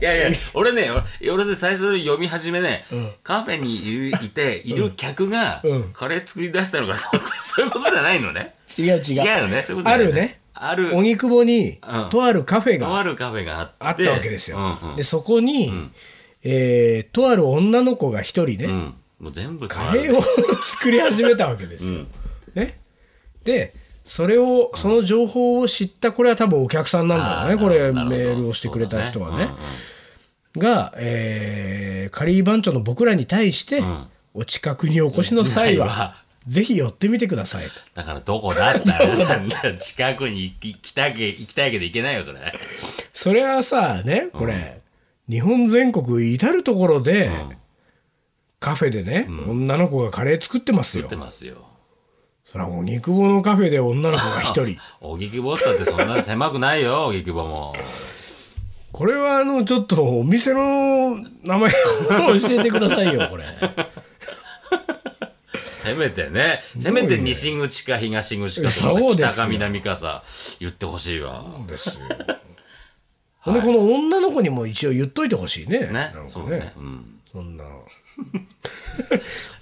[0.00, 0.88] いやいや、俺ね、
[1.20, 2.86] 俺俺で最初読み始めね、
[3.22, 8.54] カフェにいて、いる客がうん、カレー作り出したのかと思って、 そういうことじゃないのね。
[8.78, 9.00] 違う違う。
[9.00, 10.40] 違うよね、そういうことじゃないあるね。
[10.54, 12.10] ある、荻窪に、うん。
[12.10, 14.96] とあるカフェがとあるカフェがあったわけですよ、うんうん。
[14.96, 15.70] でそこに、
[16.42, 18.94] えーとある女の子が一人ね、うん。
[19.20, 20.22] もう全部カレーを
[20.62, 22.06] 作り始めたわけですよ。
[22.54, 22.80] ね、
[23.44, 29.50] でそれをその情報を知ったこれは多分お客さんなんだろうねこれメールをしてくれた人はね。
[30.56, 33.82] が、えーカリー番長の僕らに対して、
[34.34, 36.14] お近くにお越しの際は、
[36.46, 37.70] ぜひ寄ってみてくださいと。
[37.94, 39.76] だからどこだって話なんだよ。
[39.76, 42.40] 近くに行きたけ行きたいけど行けないよ、それ。
[43.14, 44.80] それはさねこれ、
[45.28, 47.30] 日本全国至る所で、
[48.60, 51.24] カフェでね、女の子がカレー作ってますよ作って。
[51.24, 51.71] ますよ。
[52.52, 54.76] それはお肉棒のカフェで女の子が一人。
[55.00, 57.74] 荻窪ったってそんな狭くないよ、荻窪も。
[58.92, 63.46] これはあのちょっとお店の名前を教えてくださいよ これ。
[65.74, 70.22] せめてね、せめて西口か東口かそう北か南かさ、
[70.60, 71.46] 言ってほしいわ。
[71.66, 72.04] ですよ。
[73.40, 75.78] ほんでこの女の子にも一応言っといてほしいね。
[75.78, 76.72] ねなんかそうね。
[76.76, 77.20] うん。
[77.32, 77.64] そんな。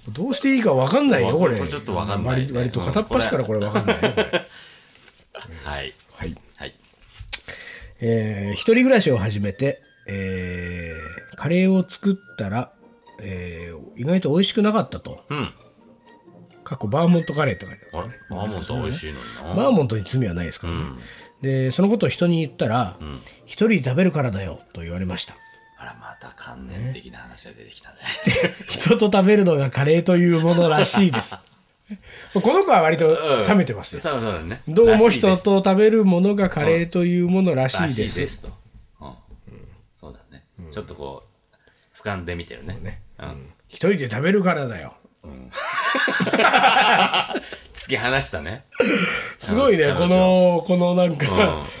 [0.09, 1.57] どうしていいか分かんないよ、これ。
[1.57, 3.97] ちょっと分かんないね割割と片っ端からこれ分かんない
[5.63, 5.93] はい。
[6.13, 6.35] はい。
[6.55, 6.75] はい。
[8.01, 12.71] えー一人暮らしを始めて、えーカレーを作ったら、
[13.19, 15.23] えー意外と美味しくなかったと。
[15.29, 15.53] うん。
[16.63, 18.07] 過去バーモントカレーって書いてある。
[18.07, 18.35] あれ？
[18.35, 19.63] バーモント美味しいのにな。
[19.63, 20.79] バーモントに罪はないですからね。
[21.41, 22.97] で、そのことを人に言ったら、
[23.45, 25.35] 一人で食べるからだよと言われました。
[26.21, 27.95] た観念的な話が出てきたね。
[28.69, 31.37] 人と食べるのがカレーというものらしいです。
[32.33, 34.01] この子は割と冷めてますよ。
[34.01, 34.61] そうそうだね。
[34.67, 38.21] どうも人と食べるものがカレーというものらしらしいいで。
[38.21, 38.49] ですすと。
[39.01, 39.13] うん。
[39.95, 40.45] そうだね。
[40.71, 43.01] ちょっとこう、俯瞰で見てるね。
[43.19, 43.49] うん。
[43.67, 44.95] 一人で食べるからだよ。
[47.73, 48.65] 突き放したね。
[49.37, 51.31] すごいね、この、このなんか、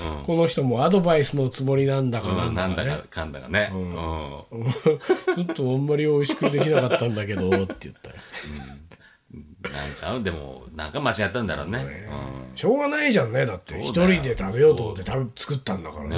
[0.01, 2.89] うんうんこの人もアドバイスのつもりなんだかなうんん、なんだかね。
[2.89, 3.71] だかかんだかね。
[3.73, 4.75] うん。
[5.35, 8.15] ちょっとあんまり美味しくできなかったんだけど、って言ったら。
[9.71, 12.07] なんか、でも、なんか間違ったんだろうね。
[12.55, 13.79] しょうがないじゃんね、だって。
[13.79, 16.09] 一人で食べようと思って食べ作ったんだからうん。
[16.11, 16.17] ね。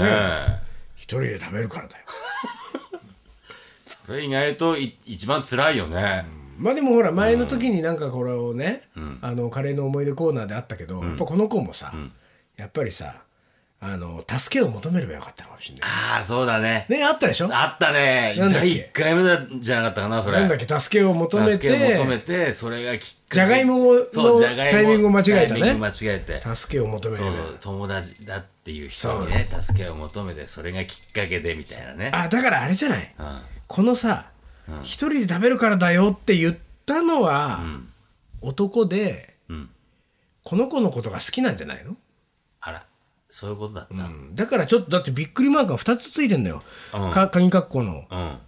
[0.96, 2.04] 一人で食べるからだよ。
[4.06, 6.26] それ意外とい一番辛いよね。
[6.58, 8.84] まあでもほら前の時になんかこれをね、
[9.22, 11.94] あのカレーの思い出コーナーであったけど、やっぱこの子もさ、
[12.58, 13.16] やっぱりさ
[13.80, 16.86] あの助けを求めればよかったのかもしれないああ、そうだね。
[16.88, 17.48] ねあったでしょ？
[17.52, 18.34] あったね。
[18.38, 18.68] なんだっけ？
[18.68, 20.40] 第1回目だじゃなかったかな、それ。
[20.40, 26.56] なんだっけ助けを求め助けをて求めて、それがきっかけじゃがいものそうじゃがいもタイミングを間違えたねタイミング間違えて。
[26.56, 32.10] 助けを求めればそう、友達だっていう人にね、助けを求めて、それがきっかけでみたいなね。
[32.14, 33.14] あだからあれじゃない？
[33.20, 33.42] うん。
[33.68, 34.28] このさ
[34.82, 37.60] 一、人で食べるからだよって言ったのは、
[38.42, 39.70] 男で、うん。
[40.44, 41.96] この子のことが好きなんじゃないの、
[42.60, 42.86] あら、
[43.30, 43.94] そういうことだった。
[43.94, 44.36] うん。
[44.36, 46.62] だからちょっとだってびっくりマークが2つついてんだよ、
[46.94, 47.12] うん。
[47.12, 48.06] か鍵括弧の、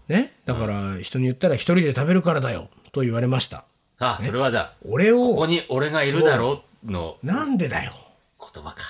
[0.07, 0.33] ね？
[0.45, 3.63] だから人に言ったら一人で食べるからだよと言われました。
[3.99, 7.93] あ、それはじゃあ、俺をここに俺がいるだろうのなんでだよ。
[8.39, 8.81] 言葉か。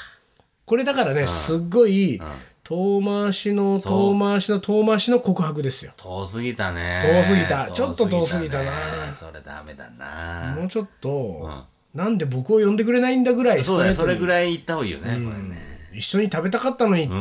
[0.66, 2.20] これだからね、すっごい
[2.66, 4.14] 遠回しのそう。
[4.16, 5.94] 遠回しの遠回しの告白ですよ。
[5.98, 7.00] 遠すぎたね。
[7.04, 7.70] 遠すぎた。
[7.70, 8.64] ちょっと遠すぎたな。
[8.64, 8.72] ね。
[9.14, 10.56] それダメだな。
[10.60, 14.18] もうちょっと、なんで僕を呼んでくれないんだぐらいスそうだよ、トレートに。
[14.18, 15.58] それぐらい言った方がいいよね、これね。
[15.94, 17.14] 一緒に食べたかったのにって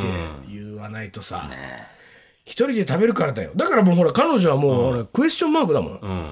[0.49, 1.49] 言わないとさ、
[2.47, 3.53] 一人で食べるからだよ。
[3.55, 6.31] だからもうほら彼女はもう、ほらクエスチョンマークだもん、うん。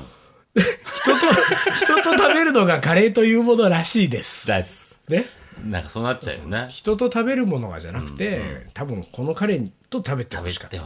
[0.56, 1.32] 人と
[1.74, 4.46] 人と食べるのがカレーというものらしいです。
[4.46, 5.02] です。
[5.08, 5.26] ね
[5.64, 6.66] なんかそうなっちゃうよね。
[6.68, 10.84] 人と食べるものがじゃなくて、多分このカレーと食べてほしかってた。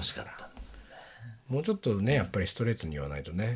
[1.49, 3.55] もうちょっとねやっぱりストレートに言わないとね、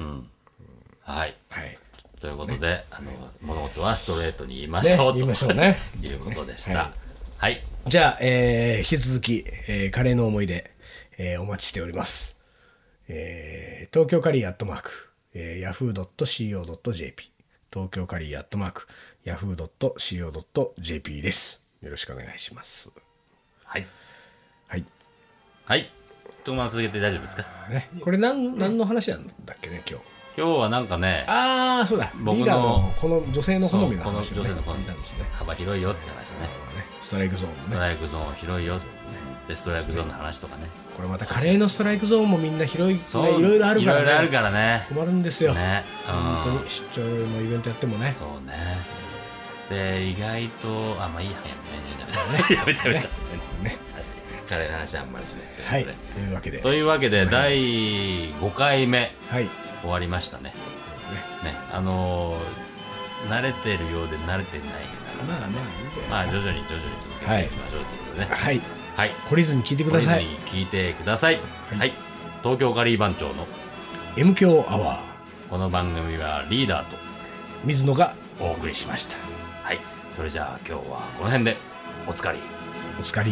[1.02, 1.36] はい。
[1.48, 1.78] はい
[2.20, 6.72] ということで、あの、物事はストレートに言いまねしょう、言いましょうねと いうことでした。
[6.74, 6.92] は
[7.38, 7.64] はい。
[7.86, 10.70] じゃあ、えー引き続き、えーカレーの思い出、
[11.16, 12.36] えーお待ちしております。
[13.08, 14.90] えー東京カリーアットマーク、
[15.34, 17.30] えー、yahoo.co.jp
[17.72, 18.86] 東京カリーアットマーク
[19.24, 21.62] yahoo.co.jp です。
[21.82, 22.90] よろしくお願いします。
[23.64, 23.86] はい。
[24.66, 24.84] はい。
[25.64, 25.90] はい。
[26.44, 27.44] とまま続けて大丈夫ですか？
[27.68, 30.04] ね、これ何何の話なんだっけね今日。
[30.38, 32.12] 今日はなんかね、ああそうだ。
[32.16, 35.24] 僕のこの女性の好みの話を、ね、女性の好み聞いたんですね。
[35.32, 36.48] 幅広いよって話だね。
[37.02, 37.82] ストライクゾーンですストね。
[37.82, 38.80] ライクゾーン広いよ。
[39.48, 40.62] で、ストライクゾーンの話とかね。
[40.96, 44.02] これまたカレーのストライクゾーンもみんな広い、ね、そういろいろあるからね。
[44.02, 44.86] いろいろあるからね。
[44.88, 45.52] 困るんですよ。
[45.52, 45.84] ね。
[46.06, 46.64] 本当うん。
[46.64, 48.14] に出張のイベントやってもね。
[48.16, 48.54] そうね。
[49.70, 53.06] で、意外と、あ、まあいいや、 やめて、やめて、やめて。
[53.62, 53.76] ね
[54.48, 56.12] カレーの話あんまりしないってはいことで。
[56.12, 56.58] というわけで。
[56.58, 57.54] というわけで、第
[58.34, 59.48] 5回目はい。
[59.80, 60.52] 終わりましたね。
[61.44, 62.70] ね、あのー
[63.28, 64.68] 慣れてるようで慣れてない
[65.28, 68.26] まあまあいいんじゃまあ徐々に徐々に続けていきましょうということでね。
[68.26, 68.36] か。
[68.36, 68.60] はい。
[68.96, 69.10] はい。
[69.28, 70.20] 懲りずに聞いてください。
[70.20, 71.38] 懲りずに聞いてください。
[71.78, 71.92] はい。
[72.42, 73.46] 東京カリー番長の
[74.16, 76.96] M 強アワー、この番組はリーダーと
[77.64, 79.16] 水野がお送りしました。
[80.20, 81.56] それじゃあ今日はこの辺で
[82.06, 82.38] おつかり。
[82.98, 83.30] お疲れ。